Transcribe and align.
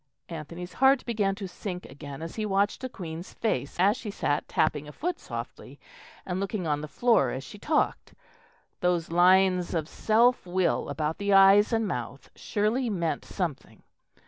Anthony's 0.29 0.73
heart 0.81 1.05
began 1.05 1.35
to 1.35 1.47
sink 1.47 1.85
again 1.85 2.23
as 2.23 2.33
he 2.33 2.43
watched 2.43 2.81
the 2.81 2.89
Queen's 2.89 3.33
face 3.33 3.79
as 3.79 3.95
she 3.95 4.09
sat 4.09 4.47
tapping 4.47 4.87
a 4.87 4.91
foot 4.91 5.19
softly 5.19 5.79
and 6.25 6.39
looking 6.39 6.65
on 6.65 6.81
the 6.81 6.87
floor 6.87 7.29
as 7.29 7.43
she 7.43 7.59
talked. 7.59 8.15
Those 8.79 9.11
lines 9.11 9.75
of 9.75 9.87
self 9.87 10.47
will 10.47 10.89
about 10.89 11.19
the 11.19 11.33
eyes 11.33 11.71
and 11.71 11.87
mouth 11.87 12.31
surely 12.35 12.89
meant 12.89 13.23
something. 13.23 13.83